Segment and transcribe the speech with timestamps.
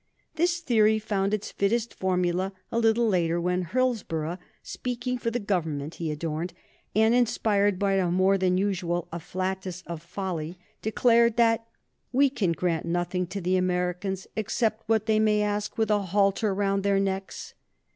[0.33, 5.93] This theory found its fittest formula a little later, when Hillsborough, speaking for the Government
[6.01, 6.53] he adorned,
[6.95, 11.67] and inspired by a more than usual afflatus of folly, declared that
[12.11, 16.51] "we can grant nothing to the Americans except what they may ask with a halter
[16.51, 17.53] round their necks."